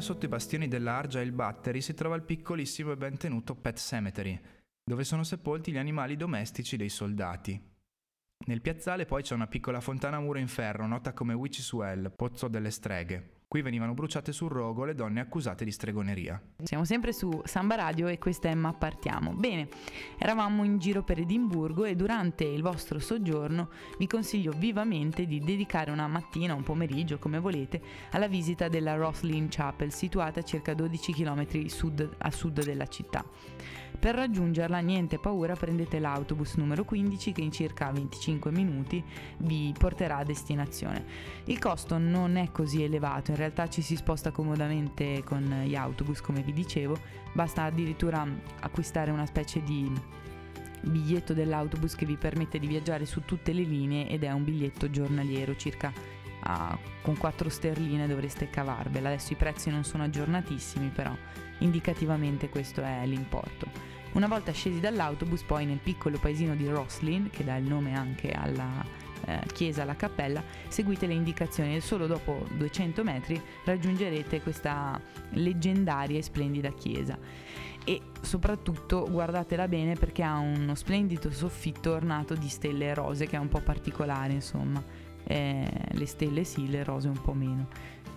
sotto 0.07 0.23
i 0.23 0.29
bastioni 0.29 0.69
dell'Argia 0.69 1.19
e 1.19 1.23
il 1.23 1.33
Battery 1.33 1.81
si 1.81 1.93
trova 1.93 2.15
il 2.15 2.21
piccolissimo 2.21 2.93
e 2.93 2.95
ben 2.95 3.17
tenuto 3.17 3.55
Pet 3.55 3.77
Cemetery, 3.77 4.39
dove 4.81 5.03
sono 5.03 5.25
sepolti 5.25 5.73
gli 5.73 5.77
animali 5.77 6.15
domestici 6.15 6.77
dei 6.77 6.87
soldati. 6.87 7.61
Nel 8.45 8.61
piazzale 8.61 9.05
poi 9.05 9.21
c'è 9.21 9.33
una 9.33 9.47
piccola 9.47 9.81
fontana 9.81 10.15
a 10.15 10.21
muro 10.21 10.39
in 10.39 10.47
ferro, 10.47 10.87
nota 10.87 11.11
come 11.11 11.33
Witch's 11.33 11.73
Well, 11.73 12.09
pozzo 12.15 12.47
delle 12.47 12.71
streghe. 12.71 13.36
Qui 13.49 13.61
venivano 13.61 13.93
bruciate 13.93 14.33
sul 14.33 14.49
rogo 14.49 14.83
le 14.83 14.93
donne 14.93 15.21
accusate 15.21 15.63
di 15.63 15.71
stregoneria. 15.71 16.41
Siamo 16.63 16.83
sempre 16.83 17.13
su 17.13 17.41
Samba 17.45 17.75
Radio 17.75 18.07
e 18.07 18.17
questa 18.17 18.49
è 18.49 18.53
Ma 18.53 18.73
Partiamo. 18.73 19.31
Bene, 19.31 19.69
eravamo 20.17 20.65
in 20.65 20.79
giro 20.79 21.01
per 21.01 21.19
Edimburgo 21.19 21.85
e 21.85 21.95
durante 21.95 22.43
il 22.43 22.61
vostro 22.61 22.99
soggiorno 22.99 23.69
vi 23.99 24.05
consiglio 24.05 24.51
vivamente 24.51 25.25
di 25.25 25.39
dedicare 25.39 25.91
una 25.91 26.07
mattina, 26.07 26.55
un 26.55 26.63
pomeriggio, 26.63 27.19
come 27.19 27.39
volete, 27.39 27.81
alla 28.11 28.27
visita 28.27 28.67
della 28.67 28.95
Rosslyn 28.95 29.47
Chapel, 29.49 29.93
situata 29.93 30.41
a 30.41 30.43
circa 30.43 30.73
12 30.73 31.13
km 31.13 31.67
sud, 31.67 32.15
a 32.17 32.31
sud 32.31 32.61
della 32.65 32.87
città. 32.87 33.23
Per 33.99 34.13
raggiungerla, 34.13 34.79
niente 34.79 35.17
paura, 35.17 35.55
prendete 35.55 35.99
l'autobus 35.99 36.55
numero 36.55 36.83
15 36.83 37.31
che 37.31 37.41
in 37.41 37.51
circa 37.51 37.91
25 37.91 38.51
minuti 38.51 39.03
vi 39.37 39.73
porterà 39.77 40.17
a 40.17 40.23
destinazione. 40.23 41.05
Il 41.45 41.59
costo 41.59 41.97
non 41.97 42.35
è 42.35 42.51
così 42.51 42.83
elevato, 42.83 43.31
in 43.31 43.37
realtà 43.37 43.67
ci 43.67 43.81
si 43.81 43.95
sposta 43.95 44.31
comodamente 44.31 45.23
con 45.23 45.63
gli 45.65 45.75
autobus, 45.75 46.21
come 46.21 46.41
vi 46.41 46.53
dicevo, 46.53 46.97
basta 47.33 47.63
addirittura 47.63 48.25
acquistare 48.59 49.11
una 49.11 49.25
specie 49.25 49.63
di 49.63 49.91
biglietto 50.81 51.33
dell'autobus 51.33 51.95
che 51.95 52.05
vi 52.05 52.17
permette 52.17 52.59
di 52.59 52.67
viaggiare 52.67 53.05
su 53.05 53.21
tutte 53.25 53.51
le 53.51 53.63
linee 53.63 54.07
ed 54.07 54.23
è 54.23 54.31
un 54.31 54.43
biglietto 54.43 54.89
giornaliero 54.89 55.55
circa 55.55 55.91
con 57.01 57.17
4 57.17 57.49
sterline 57.49 58.07
dovreste 58.07 58.49
cavarvela 58.49 59.09
adesso 59.09 59.33
i 59.33 59.37
prezzi 59.37 59.69
non 59.69 59.83
sono 59.83 60.03
aggiornatissimi 60.03 60.89
però 60.89 61.15
indicativamente 61.59 62.49
questo 62.49 62.81
è 62.81 63.05
l'importo 63.05 63.95
una 64.13 64.27
volta 64.27 64.51
scesi 64.51 64.79
dall'autobus, 64.79 65.43
poi 65.43 65.65
nel 65.65 65.77
piccolo 65.77 66.17
paesino 66.17 66.55
di 66.55 66.67
Roslin, 66.67 67.29
che 67.29 67.43
dà 67.43 67.55
il 67.57 67.65
nome 67.65 67.95
anche 67.95 68.31
alla 68.31 68.83
eh, 69.25 69.41
chiesa, 69.53 69.83
alla 69.83 69.95
cappella, 69.95 70.41
seguite 70.69 71.05
le 71.05 71.13
indicazioni 71.13 71.75
e 71.75 71.81
solo 71.81 72.07
dopo 72.07 72.45
200 72.55 73.03
metri 73.03 73.39
raggiungerete 73.63 74.41
questa 74.41 74.99
leggendaria 75.31 76.17
e 76.17 76.23
splendida 76.23 76.71
chiesa. 76.71 77.17
E 77.83 78.01
soprattutto 78.21 79.07
guardatela 79.09 79.67
bene 79.67 79.93
perché 79.93 80.23
ha 80.23 80.37
uno 80.37 80.73
splendido 80.73 81.31
soffitto 81.31 81.93
ornato 81.93 82.33
di 82.33 82.49
stelle 82.49 82.93
rose 82.93 83.27
che 83.27 83.35
è 83.35 83.39
un 83.39 83.49
po' 83.49 83.61
particolare, 83.61 84.33
insomma. 84.33 84.83
Eh, 85.29 85.67
le 85.91 86.05
stelle 86.05 86.45
sì, 86.45 86.69
le 86.69 86.83
rose 86.83 87.09
un 87.09 87.21
po' 87.21 87.33
meno. 87.33 87.67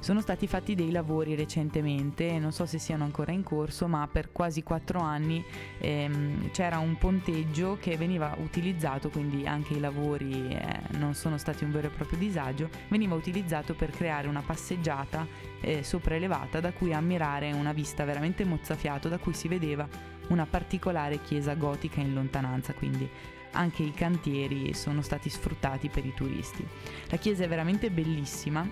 Sono 0.01 0.23
stati 0.23 0.47
fatti 0.47 0.75
dei 0.75 0.93
lavori 0.93 1.35
recentemente, 1.35 2.39
non 2.39 2.53
so 2.53 2.65
se 2.65 2.79
siano 2.79 3.05
ancora 3.05 3.33
in 3.33 3.43
corso, 3.43 3.87
ma 3.87 4.09
per 4.11 4.33
quasi 4.33 4.63
quattro 4.63 5.01
anni 5.01 5.45
ehm, 5.79 6.51
c'era 6.53 6.79
un 6.79 6.97
ponteggio 6.97 7.77
che 7.79 7.99
veniva 7.99 8.35
utilizzato, 8.41 9.11
quindi 9.11 9.47
anche 9.47 9.75
i 9.75 9.79
lavori 9.79 10.55
eh, 10.55 10.81
non 10.97 11.13
sono 11.13 11.37
stati 11.37 11.65
un 11.65 11.73
vero 11.73 11.89
e 11.89 11.91
proprio 11.91 12.19
disagio, 12.19 12.71
veniva 12.89 13.15
utilizzato 13.15 13.75
per 13.75 13.91
creare 13.91 14.27
una 14.27 14.41
passeggiata 14.41 15.27
eh, 15.61 15.83
sopraelevata 15.83 16.61
da 16.61 16.73
cui 16.73 16.95
ammirare 16.95 17.53
una 17.53 17.75
vista 17.75 18.05
veramente 18.05 18.43
mozzafiato, 18.47 19.11
da 19.11 19.19
cui 19.19 19.35
si 19.35 19.49
vedeva 19.49 19.87
una 20.29 20.47
particolare 20.47 21.21
chiesa 21.21 21.53
gotica 21.55 22.01
in 22.01 22.15
lontananza, 22.15 22.73
quindi 22.73 23.07
anche 23.53 23.83
i 23.83 23.93
cantieri 23.93 24.75
sono 24.75 25.03
stati 25.03 25.29
sfruttati 25.29 25.89
per 25.89 26.05
i 26.05 26.15
turisti. 26.15 26.67
La 27.09 27.17
chiesa 27.17 27.45
è 27.45 27.49
veramente 27.49 27.91
bellissima 27.91 28.69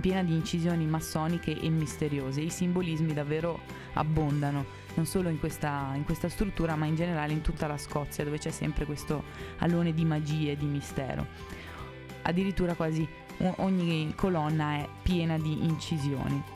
piena 0.00 0.22
di 0.22 0.34
incisioni 0.34 0.86
massoniche 0.86 1.58
e 1.58 1.68
misteriose. 1.68 2.40
I 2.40 2.50
simbolismi 2.50 3.12
davvero 3.12 3.60
abbondano, 3.94 4.64
non 4.94 5.06
solo 5.06 5.28
in 5.28 5.38
questa, 5.38 5.92
in 5.94 6.04
questa 6.04 6.28
struttura, 6.28 6.76
ma 6.76 6.86
in 6.86 6.96
generale 6.96 7.32
in 7.32 7.40
tutta 7.40 7.66
la 7.66 7.78
Scozia, 7.78 8.24
dove 8.24 8.38
c'è 8.38 8.50
sempre 8.50 8.84
questo 8.84 9.22
alone 9.58 9.94
di 9.94 10.04
magie 10.04 10.52
e 10.52 10.56
di 10.56 10.66
mistero. 10.66 11.26
Addirittura 12.22 12.74
quasi 12.74 13.06
ogni 13.56 14.12
colonna 14.14 14.76
è 14.76 14.88
piena 15.02 15.38
di 15.38 15.64
incisioni. 15.64 16.55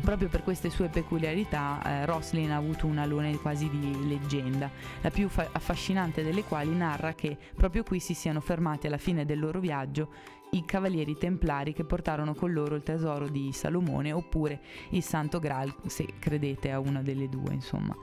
Proprio 0.00 0.28
per 0.28 0.42
queste 0.42 0.70
sue 0.70 0.88
peculiarità 0.88 1.82
eh, 1.84 2.06
Roslin 2.06 2.52
ha 2.52 2.56
avuto 2.56 2.86
un 2.86 2.98
alone 2.98 3.36
quasi 3.38 3.68
di 3.68 4.08
leggenda, 4.08 4.70
la 5.00 5.10
più 5.10 5.28
fa- 5.28 5.48
affascinante 5.52 6.22
delle 6.22 6.44
quali 6.44 6.74
narra 6.74 7.12
che 7.14 7.36
proprio 7.54 7.82
qui 7.82 8.00
si 8.00 8.14
siano 8.14 8.40
fermati 8.40 8.86
alla 8.86 8.98
fine 8.98 9.24
del 9.24 9.38
loro 9.38 9.60
viaggio 9.60 10.38
i 10.52 10.64
cavalieri 10.64 11.16
templari 11.16 11.72
che 11.72 11.84
portarono 11.84 12.34
con 12.34 12.52
loro 12.52 12.74
il 12.74 12.82
tesoro 12.82 13.28
di 13.28 13.52
Salomone 13.52 14.12
oppure 14.12 14.60
il 14.90 15.02
Santo 15.02 15.38
Graal, 15.38 15.72
se 15.86 16.06
credete 16.18 16.72
a 16.72 16.80
una 16.80 17.02
delle 17.02 17.28
due, 17.28 17.52
insomma. 17.52 17.96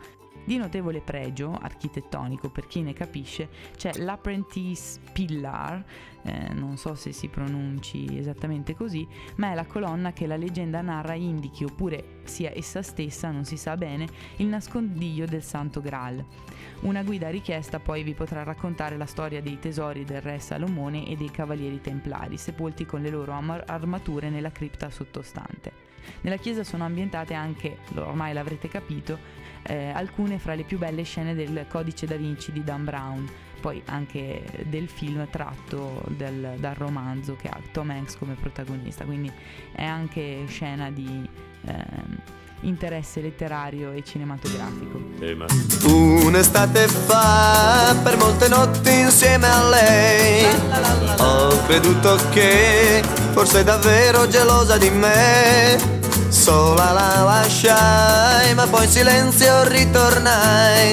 Di 0.48 0.56
notevole 0.56 1.02
pregio 1.02 1.58
architettonico, 1.62 2.48
per 2.48 2.68
chi 2.68 2.82
ne 2.82 2.94
capisce, 2.94 3.50
c'è 3.76 3.92
l'Apprentice 3.98 4.98
Pillar, 5.12 5.84
eh, 6.24 6.54
non 6.54 6.78
so 6.78 6.96
se 6.96 7.12
si 7.12 7.28
pronunci 7.28 8.18
esattamente 8.18 8.74
così, 8.74 9.06
ma 9.36 9.52
è 9.52 9.56
la 9.56 9.66
colonna 9.66 10.14
che 10.14 10.26
la 10.26 10.38
leggenda 10.38 10.80
narra 10.80 11.16
indichi, 11.16 11.66
oppure 11.66 12.22
sia 12.24 12.50
essa 12.56 12.82
stessa, 12.82 13.30
non 13.30 13.44
si 13.44 13.58
sa 13.58 13.76
bene, 13.76 14.08
il 14.38 14.46
nascondiglio 14.46 15.26
del 15.26 15.44
Santo 15.44 15.82
Graal. 15.82 16.24
Una 16.84 17.04
guida 17.04 17.28
richiesta 17.28 17.80
poi 17.80 18.04
vi 18.04 18.14
potrà 18.14 18.44
raccontare 18.44 18.96
la 18.96 19.06
storia 19.06 19.42
dei 19.42 19.60
tesori 19.60 20.06
del 20.06 20.22
re 20.22 20.40
Salomone 20.40 21.10
e 21.10 21.18
dei 21.18 21.30
cavalieri 21.30 21.82
templari, 21.82 22.38
sepolti 22.38 22.86
con 22.86 23.02
le 23.02 23.10
loro 23.10 23.34
armature 23.34 24.30
nella 24.30 24.52
cripta 24.52 24.90
sottostante. 24.90 25.88
Nella 26.22 26.38
chiesa 26.38 26.64
sono 26.64 26.86
ambientate 26.86 27.34
anche, 27.34 27.80
ormai 27.96 28.32
l'avrete 28.32 28.70
capito, 28.70 29.46
eh, 29.68 29.92
alcune 29.94 30.40
fra 30.40 30.56
le 30.56 30.64
più 30.64 30.78
belle 30.78 31.04
scene 31.04 31.36
del 31.36 31.66
Codice 31.68 32.06
da 32.06 32.16
Vinci 32.16 32.52
di 32.52 32.64
Dan 32.64 32.86
Brown, 32.86 33.30
poi 33.60 33.82
anche 33.86 34.44
del 34.68 34.88
film 34.88 35.28
tratto 35.30 36.04
del, 36.08 36.56
dal 36.58 36.76
romanzo 36.76 37.36
che 37.36 37.50
ha 37.50 37.60
Tom 37.72 37.90
Hanks 37.90 38.18
come 38.18 38.36
protagonista, 38.40 39.04
quindi 39.04 39.32
è 39.74 39.84
anche 39.84 40.46
scena 40.48 40.90
di 40.90 41.28
eh, 41.66 42.36
interesse 42.62 43.22
letterario 43.22 43.92
e 43.92 44.04
cinematografico. 44.04 45.02
Un'estate 45.86 46.88
fa, 46.88 47.96
per 48.04 48.18
molte 48.18 48.48
notti 48.48 49.00
insieme 49.00 49.48
a 49.48 49.70
lei, 49.70 50.46
ho 51.20 51.64
creduto 51.66 52.18
che 52.32 53.04
forse 53.32 53.64
davvero 53.64 54.28
gelosa 54.28 54.78
di 54.78 54.90
me 54.90 55.97
sola 56.30 56.92
la 56.92 57.24
lasciai, 57.24 58.54
ma 58.54 58.66
poi 58.68 58.86
in 58.86 58.92
silenzio 58.92 59.64
ritornai 59.68 60.92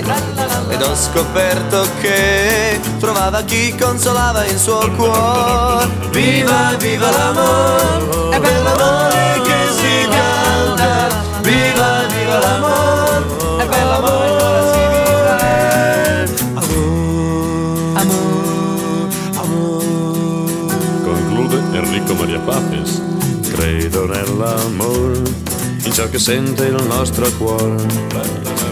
ed 0.68 0.82
ho 0.82 0.94
scoperto 0.94 1.86
che 2.00 2.80
trovava 2.98 3.42
chi 3.42 3.74
consolava 3.76 4.44
il 4.44 4.58
suo 4.58 4.90
cuore. 4.96 5.88
Viva, 6.10 6.74
viva 6.78 7.10
l'amore, 7.10 8.36
è 8.36 8.40
per 8.40 8.62
l'amore 8.62 9.40
che 9.42 9.72
si 9.76 10.08
canta. 10.08 11.22
Viva, 11.40 12.04
viva 12.14 12.38
l'amore, 12.38 13.62
è 13.62 13.66
per 13.66 13.84
l'amore 13.84 14.52
Enrico 21.74 22.14
Maria 22.14 22.38
Papes 22.38 23.13
credo 23.54 24.06
nell'amore, 24.06 25.22
in 25.84 25.92
ciò 25.92 26.08
che 26.08 26.18
sente 26.18 26.66
il 26.66 26.82
nostro 26.86 27.30
cuore. 27.38 27.76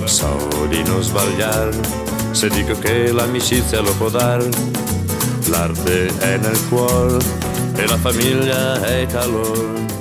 So 0.04 0.36
di 0.68 0.82
non 0.82 1.00
sbagliare, 1.00 1.78
se 2.32 2.48
dico 2.48 2.76
che 2.78 3.12
l'amicizia 3.12 3.80
lo 3.80 3.94
può 3.94 4.08
dare. 4.08 4.48
L'arte 5.46 6.06
è 6.18 6.36
nel 6.38 6.68
cuore 6.68 7.18
e 7.76 7.86
la 7.86 7.96
famiglia 7.96 8.82
è 8.82 9.06
calore. 9.06 9.91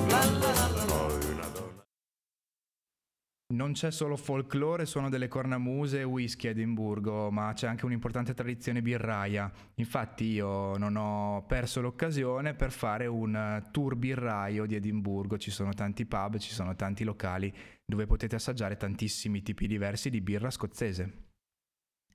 Non 3.71 3.79
c'è 3.79 3.91
solo 3.91 4.17
folklore, 4.17 4.85
suono 4.85 5.07
delle 5.07 5.29
cornamuse 5.29 6.01
e 6.01 6.03
whisky 6.03 6.47
a 6.47 6.49
Edimburgo, 6.49 7.31
ma 7.31 7.53
c'è 7.53 7.67
anche 7.67 7.85
un'importante 7.85 8.33
tradizione 8.33 8.81
birraia. 8.81 9.49
Infatti 9.75 10.25
io 10.25 10.75
non 10.75 10.97
ho 10.97 11.45
perso 11.47 11.79
l'occasione 11.79 12.53
per 12.53 12.73
fare 12.73 13.07
un 13.07 13.65
tour 13.71 13.95
birraio 13.95 14.65
di 14.65 14.75
Edimburgo. 14.75 15.37
Ci 15.37 15.51
sono 15.51 15.71
tanti 15.71 16.05
pub, 16.05 16.37
ci 16.37 16.51
sono 16.51 16.75
tanti 16.75 17.05
locali 17.05 17.49
dove 17.85 18.07
potete 18.07 18.35
assaggiare 18.35 18.75
tantissimi 18.75 19.41
tipi 19.41 19.67
diversi 19.67 20.09
di 20.09 20.19
birra 20.19 20.49
scozzese. 20.49 21.29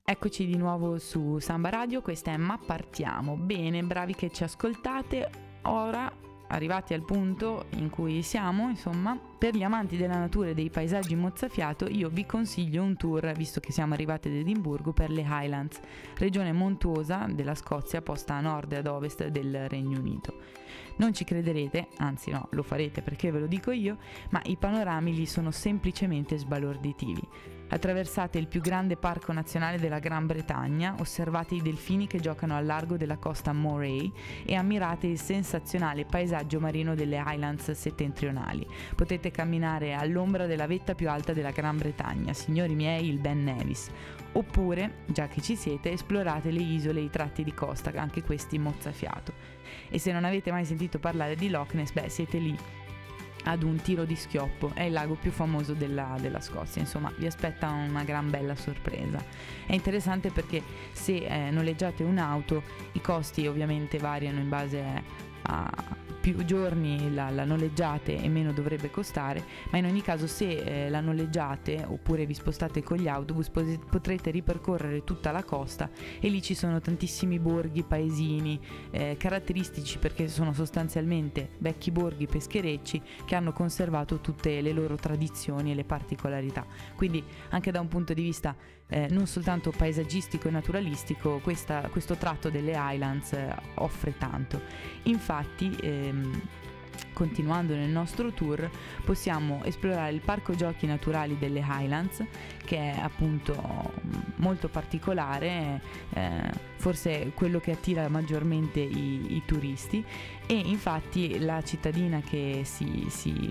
Eccoci 0.05 0.45
di 0.45 0.57
nuovo 0.57 0.99
su 0.99 1.39
Samba 1.39 1.69
Radio, 1.69 2.03
questa 2.03 2.33
è 2.33 2.37
Ma 2.37 2.59
Partiamo. 2.63 3.35
Bene, 3.35 3.81
bravi 3.81 4.13
che 4.13 4.29
ci 4.29 4.43
ascoltate. 4.43 5.45
Ora 5.63 6.09
arrivati 6.47 6.93
al 6.93 7.03
punto 7.03 7.65
in 7.77 7.89
cui 7.89 8.21
siamo, 8.21 8.69
insomma, 8.69 9.19
per 9.37 9.55
gli 9.55 9.63
amanti 9.63 9.97
della 9.97 10.17
natura 10.17 10.49
e 10.49 10.53
dei 10.53 10.69
paesaggi 10.69 11.15
mozzafiato, 11.15 11.87
io 11.87 12.09
vi 12.09 12.25
consiglio 12.25 12.83
un 12.83 12.95
tour, 12.95 13.31
visto 13.33 13.59
che 13.59 13.71
siamo 13.71 13.93
arrivati 13.93 14.27
ad 14.27 14.35
Edimburgo, 14.35 14.93
per 14.93 15.09
le 15.09 15.25
Highlands, 15.27 15.79
regione 16.17 16.51
montuosa 16.51 17.27
della 17.29 17.55
Scozia 17.55 18.01
posta 18.01 18.35
a 18.35 18.41
nord 18.41 18.71
e 18.73 18.77
ad 18.77 18.87
ovest 18.87 19.27
del 19.27 19.67
Regno 19.69 19.99
Unito. 19.99 20.35
Non 20.97 21.13
ci 21.13 21.23
crederete, 21.23 21.89
anzi 21.97 22.31
no, 22.31 22.47
lo 22.51 22.63
farete 22.63 23.01
perché 23.01 23.31
ve 23.31 23.39
lo 23.39 23.47
dico 23.47 23.71
io, 23.71 23.97
ma 24.31 24.41
i 24.45 24.57
panorami 24.57 25.13
lì 25.13 25.25
sono 25.25 25.51
semplicemente 25.51 26.37
sbalorditivi. 26.37 27.21
Attraversate 27.69 28.37
il 28.37 28.47
più 28.47 28.61
grande 28.61 28.95
parco 28.95 29.33
nazionale 29.33 29.77
della 29.77 29.99
Gran 29.99 30.25
Bretagna, 30.25 30.95
osservate 30.99 31.55
i 31.55 31.61
delfini 31.61 32.07
che 32.07 32.19
giocano 32.19 32.55
al 32.55 32.65
largo 32.65 32.95
della 32.95 33.17
costa 33.17 33.51
Moray 33.51 34.09
e 34.45 34.55
ammirate 34.55 35.07
il 35.07 35.19
sensazionale 35.19 36.05
paesaggio 36.05 36.61
marino 36.61 36.95
delle 36.95 37.17
Highlands 37.17 37.69
settentrionali. 37.71 38.65
Potete 38.95 39.31
camminare 39.31 39.93
all'ombra 39.93 40.45
della 40.45 40.65
vetta 40.65 40.95
più 40.95 41.09
alta 41.09 41.33
della 41.33 41.51
Gran 41.51 41.77
Bretagna, 41.77 42.31
signori 42.31 42.73
miei, 42.73 43.09
il 43.09 43.19
Ben 43.19 43.43
Nevis. 43.43 43.89
Oppure, 44.31 44.99
già 45.07 45.27
che 45.27 45.41
ci 45.41 45.57
siete, 45.57 45.91
esplorate 45.91 46.51
le 46.51 46.61
isole 46.61 47.01
e 47.01 47.03
i 47.03 47.09
tratti 47.09 47.43
di 47.43 47.53
costa, 47.53 47.91
anche 47.95 48.23
questi 48.23 48.57
mozzafiato. 48.57 49.33
E 49.89 49.99
se 49.99 50.13
non 50.13 50.23
avete 50.23 50.51
mai 50.51 50.63
sentito 50.63 50.99
parlare 50.99 51.35
di 51.35 51.49
Loch 51.49 51.73
Ness, 51.73 51.91
beh, 51.91 52.07
siete 52.07 52.37
lì 52.37 52.57
ad 53.47 53.63
un 53.63 53.77
tiro 53.81 54.03
di 54.03 54.15
schioppo, 54.15 54.71
è 54.73 54.83
il 54.83 54.93
lago 54.93 55.15
più 55.15 55.31
famoso 55.31 55.73
della, 55.73 56.17
della, 56.19 56.41
Scozia, 56.41 56.81
insomma 56.81 57.11
vi 57.17 57.25
aspetta 57.25 57.69
una 57.69 58.03
gran 58.03 58.29
bella 58.29 58.55
sorpresa. 58.55 59.23
È 59.65 59.73
interessante 59.73 60.31
perché 60.31 60.61
se 60.91 61.15
eh, 61.15 61.49
noleggiate 61.51 62.03
un'auto 62.03 62.61
i 62.93 63.01
costi 63.01 63.47
ovviamente 63.47 63.97
variano 63.97 64.39
in 64.39 64.49
base 64.49 64.83
a 65.43 65.69
più 66.19 66.43
giorni 66.45 67.13
la, 67.13 67.29
la, 67.29 67.45
noleggiate 67.45 68.21
e 68.21 68.27
meno 68.29 68.51
dovrebbe 68.51 68.89
costare, 68.89 69.43
ma 69.71 69.77
in 69.77 69.85
ogni 69.85 70.01
caso 70.01 70.27
se 70.27 70.85
eh, 70.85 70.89
la 70.89 70.99
noleggiate 70.99 71.85
oppure 71.87 72.25
vi 72.25 72.33
spostate 72.33 72.83
con 72.83 72.97
gli 72.97 73.07
autobus 73.07 73.49
potrete 73.49 74.31
ripercorrere 74.31 75.03
tutta 75.03 75.31
la 75.31 75.43
costa 75.43 75.89
e 76.19 76.27
lì 76.29 76.41
ci 76.41 76.53
sono 76.53 76.79
tantissimi 76.79 77.39
borghi, 77.39 77.83
paesini 77.83 78.59
eh, 78.91 79.15
caratteristici 79.17 79.97
perché 79.97 80.27
sono 80.27 80.53
sostanzialmente 80.53 81.49
vecchi 81.59 81.91
borghi 81.91 82.27
pescherecci 82.27 83.01
che 83.25 83.35
hanno 83.35 83.53
conservato 83.53 84.19
tutte 84.19 84.61
le 84.61 84.71
loro 84.71 84.95
tradizioni 84.95 85.71
e 85.71 85.75
le 85.75 85.83
particolarità. 85.83 86.65
Quindi 86.95 87.23
anche 87.49 87.71
da 87.71 87.79
un 87.79 87.87
punto 87.87 88.13
di 88.13 88.21
vista 88.21 88.55
eh, 88.89 89.07
non 89.09 89.27
soltanto 89.27 89.71
paesaggistico 89.71 90.47
e 90.47 90.51
naturalistico, 90.51 91.39
questa, 91.39 91.87
questo 91.91 92.15
tratto 92.15 92.49
delle 92.49 92.71
Highlands 92.71 93.33
eh, 93.33 93.53
offre 93.75 94.17
tanto. 94.17 94.61
Infatti, 95.03 95.75
ehm, 95.81 96.16
continuando 97.17 97.73
nel 97.73 97.89
nostro 97.89 98.31
tour, 98.31 98.69
possiamo 99.03 99.63
esplorare 99.63 100.11
il 100.11 100.21
parco 100.21 100.53
giochi 100.53 100.85
naturali 100.85 101.35
delle 101.39 101.65
Highlands, 101.67 102.23
che 102.63 102.77
è 102.77 102.99
appunto 102.99 103.91
molto 104.35 104.67
particolare, 104.67 105.81
eh, 106.13 106.51
forse 106.75 107.31
quello 107.33 107.59
che 107.59 107.71
attira 107.71 108.07
maggiormente 108.07 108.79
i, 108.79 109.35
i, 109.35 109.41
turisti 109.45 110.05
e 110.45 110.53
infatti 110.53 111.39
la 111.39 111.63
cittadina 111.63 112.21
che 112.21 112.61
si, 112.65 113.07
si 113.09 113.49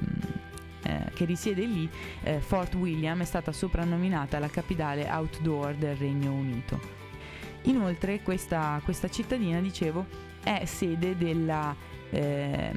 eh, 0.84 1.10
che 1.12 1.24
risiede 1.24 1.64
lì, 1.64 1.90
eh, 2.22 2.38
Fort 2.40 2.72
William, 2.74 3.20
è 3.20 3.24
stata 3.24 3.50
soprannominata 3.50 4.38
la 4.38 4.48
capitale 4.48 5.10
outdoor 5.10 5.74
del 5.74 5.96
Regno 5.96 6.32
Unito. 6.32 6.80
Inoltre 7.62 8.22
questa, 8.22 8.80
questa 8.84 9.08
cittadina, 9.08 9.60
dicevo, 9.60 10.06
è 10.44 10.64
sede 10.64 11.16
della 11.16 11.74
eh, 12.12 12.72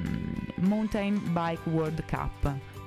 Mountain 0.57 1.19
Bike 1.33 1.65
World 1.67 2.03
Cup, 2.07 2.31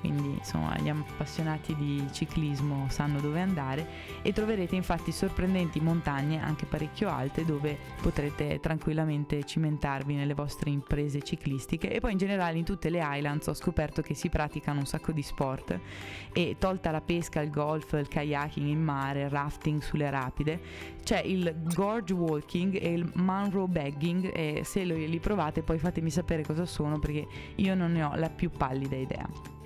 quindi 0.02 0.34
insomma 0.38 0.76
gli 0.78 0.88
appassionati 0.88 1.76
di 1.76 2.04
ciclismo 2.10 2.86
sanno 2.88 3.20
dove 3.20 3.40
andare 3.40 3.86
e 4.20 4.32
troverete 4.32 4.74
infatti 4.74 5.12
sorprendenti 5.12 5.78
montagne 5.80 6.42
anche 6.42 6.66
parecchio 6.66 7.08
alte 7.08 7.44
dove 7.44 7.78
potrete 8.02 8.58
tranquillamente 8.58 9.44
cimentarvi 9.44 10.16
nelle 10.16 10.34
vostre 10.34 10.70
imprese 10.70 11.22
ciclistiche. 11.22 11.92
E 11.92 12.00
poi 12.00 12.12
in 12.12 12.18
generale 12.18 12.58
in 12.58 12.64
tutte 12.64 12.90
le 12.90 12.98
Highlands 12.98 13.46
ho 13.46 13.54
scoperto 13.54 14.02
che 14.02 14.14
si 14.14 14.28
praticano 14.28 14.80
un 14.80 14.86
sacco 14.86 15.12
di 15.12 15.22
sport. 15.22 15.78
E 16.32 16.56
tolta 16.58 16.90
la 16.90 17.00
pesca, 17.00 17.40
il 17.40 17.50
golf, 17.50 17.92
il 17.92 18.08
kayaking 18.08 18.66
in 18.66 18.82
mare, 18.82 19.22
il 19.22 19.30
rafting 19.30 19.80
sulle 19.80 20.10
rapide 20.10 20.90
c'è 21.04 21.20
il 21.20 21.54
gorge 21.74 22.12
walking 22.12 22.76
e 22.80 22.92
il 22.92 23.08
Munro 23.14 23.68
bagging. 23.68 24.32
E 24.34 24.62
se 24.64 24.82
li 24.82 25.20
provate 25.20 25.62
poi 25.62 25.78
fatemi 25.78 26.10
sapere 26.10 26.42
cosa 26.42 26.66
sono 26.66 26.98
perché 26.98 27.24
io 27.54 27.76
non 27.76 27.92
ne 27.92 28.02
ho 28.02 28.16
la 28.16 28.30
più 28.30 28.50
pallida 28.50 28.96
idea. 28.96 29.61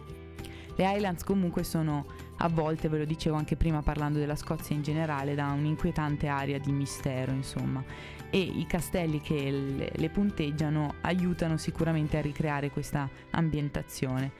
Le 0.76 0.84
Highlands 0.84 1.24
comunque 1.24 1.64
sono 1.64 2.04
a 2.38 2.48
volte, 2.48 2.88
ve 2.88 2.98
lo 2.98 3.04
dicevo 3.06 3.36
anche 3.36 3.56
prima 3.56 3.80
parlando 3.80 4.18
della 4.18 4.36
Scozia 4.36 4.76
in 4.76 4.82
generale, 4.82 5.34
da 5.34 5.50
un'inquietante 5.52 6.26
aria 6.26 6.58
di 6.58 6.70
mistero, 6.70 7.32
insomma. 7.32 7.82
E 8.28 8.38
i 8.38 8.66
castelli 8.66 9.20
che 9.20 9.50
le, 9.50 9.90
le 9.94 10.08
punteggiano 10.10 10.96
aiutano 11.00 11.56
sicuramente 11.56 12.18
a 12.18 12.20
ricreare 12.20 12.70
questa 12.70 13.08
ambientazione. 13.30 14.32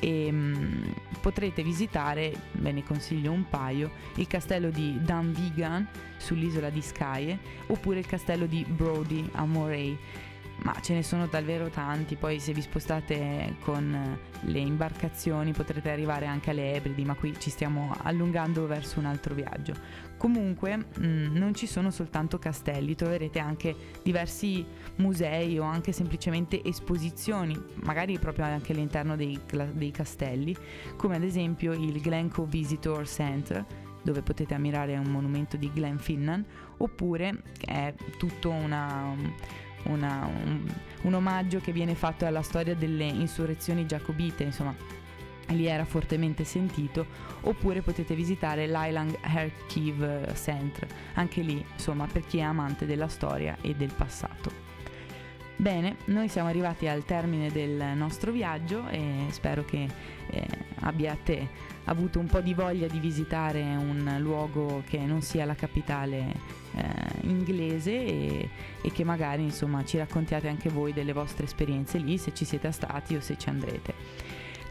E, 0.00 0.32
mh, 0.32 0.36
mm, 0.36 0.82
potrete 1.20 1.62
visitare, 1.62 2.32
ve 2.52 2.72
ne 2.72 2.82
consiglio 2.84 3.30
un 3.30 3.46
paio, 3.50 3.90
il 4.16 4.26
castello 4.26 4.70
di 4.70 4.98
Dunvegan 5.02 5.86
sull'isola 6.16 6.70
di 6.70 6.80
Skye 6.80 7.38
oppure 7.66 7.98
il 7.98 8.06
castello 8.06 8.46
di 8.46 8.64
Brody 8.66 9.28
a 9.32 9.44
Moray 9.44 9.98
ma 10.64 10.78
ce 10.80 10.94
ne 10.94 11.02
sono 11.02 11.26
davvero 11.26 11.68
tanti, 11.68 12.16
poi 12.16 12.38
se 12.38 12.52
vi 12.52 12.60
spostate 12.60 13.56
con 13.60 14.18
le 14.42 14.58
imbarcazioni 14.58 15.52
potrete 15.52 15.90
arrivare 15.90 16.26
anche 16.26 16.50
alle 16.50 16.74
Ebridi, 16.74 17.04
ma 17.04 17.14
qui 17.14 17.34
ci 17.38 17.50
stiamo 17.50 17.94
allungando 18.02 18.66
verso 18.66 18.98
un 18.98 19.06
altro 19.06 19.34
viaggio. 19.34 19.74
Comunque 20.16 20.76
mh, 20.76 20.84
mm, 21.04 21.36
non 21.36 21.54
ci 21.54 21.66
sono 21.66 21.90
soltanto 21.90 22.38
castelli, 22.38 22.94
troverete 22.94 23.40
anche 23.40 23.74
diversi 24.02 24.64
musei 24.96 25.58
o 25.58 25.64
anche 25.64 25.90
semplicemente 25.90 26.62
esposizioni, 26.62 27.60
magari 27.82 28.18
proprio 28.18 28.44
anche 28.44 28.72
all'interno 28.72 29.16
dei, 29.16 29.38
dei 29.72 29.90
castelli, 29.90 30.56
come 30.96 31.16
ad 31.16 31.24
esempio 31.24 31.72
il 31.72 32.00
Glencoe 32.00 32.46
Visitor 32.46 33.06
Center 33.06 33.64
dove 34.02 34.22
potete 34.22 34.54
ammirare 34.54 34.96
un 34.96 35.06
monumento 35.06 35.56
di 35.56 35.70
Glen 35.72 35.98
Finnan, 35.98 36.44
oppure 36.78 37.42
è 37.64 37.94
tutto 38.18 38.50
una, 38.50 39.14
una, 39.84 40.26
un, 40.26 40.64
un 41.02 41.14
omaggio 41.14 41.60
che 41.60 41.72
viene 41.72 41.94
fatto 41.94 42.26
alla 42.26 42.42
storia 42.42 42.74
delle 42.74 43.04
insurrezioni 43.04 43.86
giacobite, 43.86 44.42
insomma 44.44 44.74
lì 45.48 45.66
era 45.66 45.84
fortemente 45.84 46.44
sentito, 46.44 47.06
oppure 47.42 47.82
potete 47.82 48.14
visitare 48.14 48.66
l'Island 48.66 49.16
Archive 49.22 50.32
Center, 50.34 50.86
anche 51.14 51.42
lì 51.42 51.64
insomma 51.72 52.06
per 52.06 52.24
chi 52.26 52.38
è 52.38 52.42
amante 52.42 52.86
della 52.86 53.08
storia 53.08 53.56
e 53.60 53.74
del 53.74 53.92
passato. 53.94 54.70
Bene, 55.56 55.96
noi 56.06 56.28
siamo 56.28 56.48
arrivati 56.48 56.88
al 56.88 57.04
termine 57.04 57.50
del 57.50 57.92
nostro 57.94 58.32
viaggio 58.32 58.88
e 58.88 59.26
spero 59.30 59.64
che 59.64 59.86
eh, 60.30 60.46
abbiate 60.80 61.48
avuto 61.84 62.18
un 62.18 62.26
po' 62.26 62.40
di 62.40 62.52
voglia 62.52 62.88
di 62.88 62.98
visitare 62.98 63.60
un 63.60 64.16
luogo 64.18 64.82
che 64.88 64.98
non 64.98 65.22
sia 65.22 65.44
la 65.44 65.54
capitale 65.54 66.60
eh, 66.74 67.26
inglese 67.26 67.92
e, 67.92 68.48
e, 68.82 68.92
che 68.92 69.04
magari 69.04 69.42
insomma 69.42 69.84
ci 69.84 69.98
raccontiate 69.98 70.48
anche 70.48 70.68
voi 70.68 70.92
delle 70.92 71.12
vostre 71.12 71.44
esperienze 71.44 71.98
lì, 71.98 72.18
se 72.18 72.34
ci 72.34 72.44
siete 72.44 72.70
stati 72.72 73.14
o 73.14 73.20
se 73.20 73.36
ci 73.38 73.48
andrete. 73.48 73.94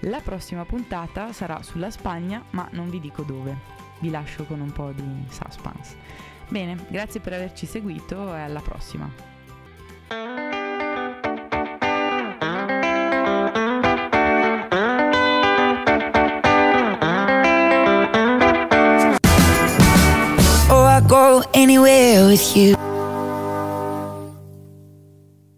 La 0.05 0.19
prossima 0.19 0.65
puntata 0.65 1.31
sarà 1.31 1.61
sulla 1.61 1.91
Spagna, 1.91 2.43
ma 2.51 2.67
non 2.71 2.89
vi 2.89 2.99
dico 2.99 3.21
dove. 3.21 3.79
Vi 3.99 4.09
lascio 4.09 4.45
con 4.45 4.59
un 4.59 4.71
po' 4.71 4.91
di 4.91 5.25
suspense. 5.29 5.95
Bene, 6.49 6.75
grazie 6.89 7.19
per 7.19 7.33
averci 7.33 7.65
seguito 7.65 8.35
e 8.35 8.39
alla 8.39 8.61
prossima. 8.61 10.50
Anywhere 21.53 22.27
with 22.27 22.57
you 22.57 22.90